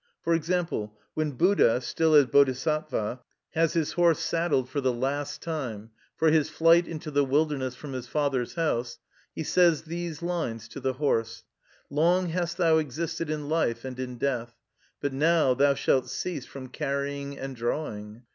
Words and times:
For 0.23 0.33
example, 0.33 0.97
when 1.13 1.33
Buddha, 1.33 1.79
still 1.79 2.15
as 2.15 2.25
Bodisatwa, 2.25 3.19
has 3.51 3.73
his 3.73 3.91
horse 3.91 4.17
saddled 4.17 4.67
for 4.67 4.81
the 4.81 4.91
last 4.91 5.43
time, 5.43 5.91
for 6.15 6.31
his 6.31 6.49
flight 6.49 6.87
into 6.87 7.11
the 7.11 7.23
wilderness 7.23 7.75
from 7.75 7.93
his 7.93 8.07
father's 8.07 8.55
house, 8.55 8.97
he 9.35 9.43
says 9.43 9.83
these 9.83 10.23
lines 10.23 10.67
to 10.69 10.79
the 10.79 10.93
horse: 10.93 11.43
"Long 11.91 12.29
hast 12.29 12.57
thou 12.57 12.79
existed 12.79 13.29
in 13.29 13.47
life 13.47 13.85
and 13.85 13.99
in 13.99 14.17
death, 14.17 14.55
but 15.01 15.13
now 15.13 15.53
thou 15.53 15.75
shalt 15.75 16.09
cease 16.09 16.47
from 16.47 16.69
carrying 16.69 17.37
and 17.37 17.55
drawing. 17.55 18.23